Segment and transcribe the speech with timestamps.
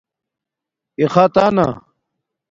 [1.01, 1.67] اختݳنہ